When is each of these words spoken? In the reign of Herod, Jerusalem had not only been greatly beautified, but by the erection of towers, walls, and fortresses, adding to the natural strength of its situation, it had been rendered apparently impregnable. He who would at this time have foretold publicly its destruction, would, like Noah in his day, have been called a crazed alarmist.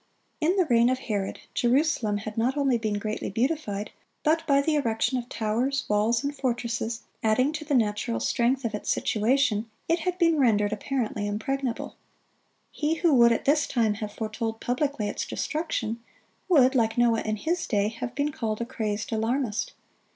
In 0.39 0.55
the 0.55 0.65
reign 0.65 0.89
of 0.89 0.97
Herod, 0.97 1.41
Jerusalem 1.53 2.17
had 2.17 2.35
not 2.35 2.57
only 2.57 2.79
been 2.79 2.95
greatly 2.97 3.29
beautified, 3.29 3.91
but 4.23 4.41
by 4.47 4.59
the 4.59 4.73
erection 4.73 5.19
of 5.19 5.29
towers, 5.29 5.85
walls, 5.87 6.23
and 6.23 6.35
fortresses, 6.35 7.03
adding 7.21 7.53
to 7.53 7.63
the 7.65 7.75
natural 7.75 8.19
strength 8.19 8.65
of 8.65 8.73
its 8.73 8.89
situation, 8.89 9.69
it 9.87 9.99
had 9.99 10.17
been 10.17 10.39
rendered 10.39 10.73
apparently 10.73 11.27
impregnable. 11.27 11.97
He 12.71 12.95
who 12.95 13.13
would 13.13 13.31
at 13.31 13.45
this 13.45 13.67
time 13.67 13.93
have 13.93 14.11
foretold 14.13 14.59
publicly 14.59 15.07
its 15.07 15.23
destruction, 15.23 15.99
would, 16.49 16.73
like 16.73 16.97
Noah 16.97 17.21
in 17.21 17.35
his 17.35 17.67
day, 17.67 17.89
have 17.89 18.15
been 18.15 18.31
called 18.31 18.59
a 18.59 18.65
crazed 18.65 19.11
alarmist. 19.13 19.73